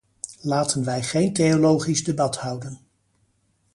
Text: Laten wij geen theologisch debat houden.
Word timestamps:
Laten 0.41 0.83
wij 0.83 1.03
geen 1.03 1.33
theologisch 1.33 2.03
debat 2.03 2.37
houden. 2.37 2.79